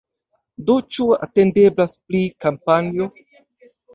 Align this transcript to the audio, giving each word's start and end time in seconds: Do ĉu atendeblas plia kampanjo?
Do 0.69 0.77
ĉu 0.95 1.05
atendeblas 1.25 1.95
plia 2.07 2.33
kampanjo? 2.47 3.11